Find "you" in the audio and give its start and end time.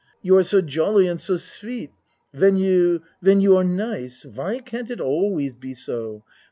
0.23-0.35, 2.57-3.03, 3.39-3.55